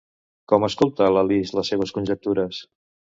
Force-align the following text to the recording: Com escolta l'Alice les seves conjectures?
Com 0.53 0.63
escolta 0.67 1.09
l'Alice 1.15 1.57
les 1.59 1.69
seves 1.73 1.93
conjectures? 1.99 2.63